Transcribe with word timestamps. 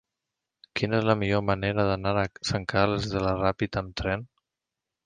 Quina 0.79 0.95
és 0.99 1.05
la 1.09 1.15
millor 1.25 1.45
manera 1.51 1.85
d'anar 1.91 2.15
a 2.23 2.27
Sant 2.53 2.67
Carles 2.75 3.07
de 3.13 3.25
la 3.29 3.39
Ràpita 3.45 3.85
amb 3.87 3.97
tren? 4.05 4.31